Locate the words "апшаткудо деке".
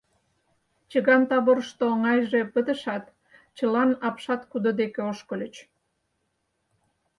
4.07-5.01